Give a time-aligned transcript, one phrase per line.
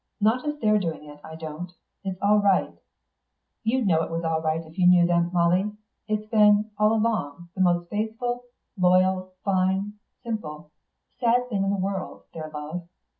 [0.19, 1.71] "Not as they're doing it, I don't.
[2.03, 2.73] It's all right.
[3.63, 5.71] You'd know it was all right if you knew them, Molly.
[6.07, 8.45] It's been, all along, the most faithful,
[8.75, 10.71] loyal, fine, simple,
[11.19, 12.87] sad thing in the world, their love.